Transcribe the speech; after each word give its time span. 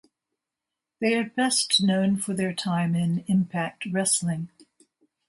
They 0.99 1.13
are 1.13 1.25
best 1.29 1.79
known 1.83 2.15
for 2.17 2.33
their 2.33 2.55
time 2.55 2.95
in 2.95 3.23
Impact 3.27 3.85
Wrestling. 3.91 4.49